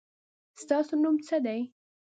ستاسو 0.61 0.93
نوم 1.03 1.15
څه 1.27 1.37
دی؟ 1.45 1.59